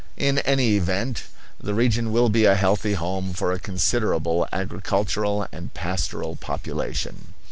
In 0.17 0.39
any 0.39 0.77
event 0.77 1.25
the 1.59 1.75
region 1.75 2.11
will 2.11 2.27
be 2.29 2.45
a 2.45 2.55
healthy 2.55 2.93
home 2.95 3.33
for 3.33 3.51
a 3.51 3.59
considerable 3.59 4.47
agricultural 4.51 5.45
and 5.51 5.71
pastoral 5.75 6.35
population. 6.37 7.35